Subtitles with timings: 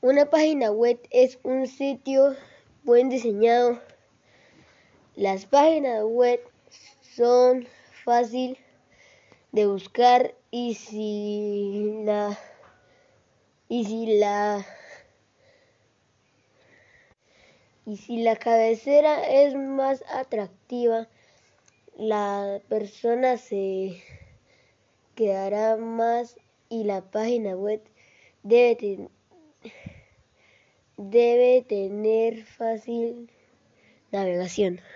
[0.00, 2.36] Una página web es un sitio
[2.84, 3.80] buen diseñado.
[5.16, 6.40] Las páginas web
[7.16, 7.66] son
[8.04, 8.56] fácil
[9.50, 12.38] de buscar y si la
[13.68, 14.64] y si la
[17.84, 21.08] y si la cabecera es más atractiva
[21.96, 24.00] la persona se
[25.16, 26.36] quedará más
[26.68, 27.82] y la página web
[28.44, 29.08] debe,
[30.98, 33.30] debe tener fácil
[34.10, 34.80] navegación.